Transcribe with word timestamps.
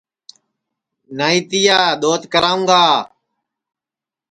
نائی 1.17 1.39
تیا 1.49 1.79
دؔوت 2.01 2.23
کراوں 2.31 2.63
گا 2.69 2.83